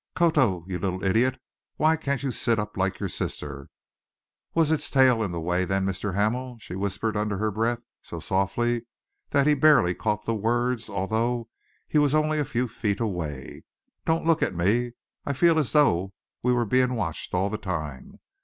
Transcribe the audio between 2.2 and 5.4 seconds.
you sit up like your sister? Was its tail in the